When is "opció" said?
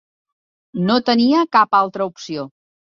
2.13-2.53